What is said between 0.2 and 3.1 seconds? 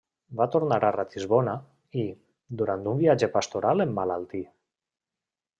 Va tornar a Ratisbona i, durant un